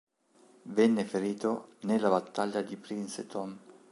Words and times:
Venne 0.63 1.05
ferito 1.05 1.75
nella 1.81 2.09
battaglia 2.09 2.63
di 2.63 2.75
Princeton. 2.75 3.55